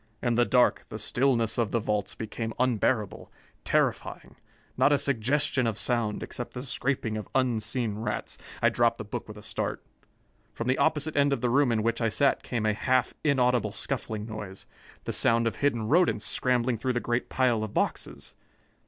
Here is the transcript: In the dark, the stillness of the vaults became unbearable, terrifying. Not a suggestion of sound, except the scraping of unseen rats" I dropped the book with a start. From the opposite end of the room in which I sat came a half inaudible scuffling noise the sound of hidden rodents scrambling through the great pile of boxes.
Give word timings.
In 0.19 0.33
the 0.33 0.45
dark, 0.45 0.85
the 0.89 0.97
stillness 0.97 1.59
of 1.59 1.69
the 1.69 1.79
vaults 1.79 2.15
became 2.15 2.55
unbearable, 2.57 3.31
terrifying. 3.63 4.35
Not 4.75 4.91
a 4.91 4.97
suggestion 4.97 5.67
of 5.67 5.77
sound, 5.77 6.23
except 6.23 6.55
the 6.55 6.63
scraping 6.63 7.17
of 7.17 7.29
unseen 7.35 7.99
rats" 7.99 8.39
I 8.63 8.69
dropped 8.69 8.97
the 8.97 9.03
book 9.05 9.27
with 9.27 9.37
a 9.37 9.43
start. 9.43 9.83
From 10.55 10.67
the 10.67 10.79
opposite 10.79 11.15
end 11.15 11.31
of 11.33 11.41
the 11.41 11.51
room 11.51 11.71
in 11.71 11.83
which 11.83 12.01
I 12.01 12.09
sat 12.09 12.41
came 12.41 12.65
a 12.65 12.73
half 12.73 13.13
inaudible 13.23 13.73
scuffling 13.73 14.25
noise 14.25 14.65
the 15.03 15.13
sound 15.13 15.45
of 15.45 15.57
hidden 15.57 15.87
rodents 15.87 16.25
scrambling 16.25 16.79
through 16.79 16.93
the 16.93 16.99
great 16.99 17.29
pile 17.29 17.63
of 17.63 17.75
boxes. 17.75 18.33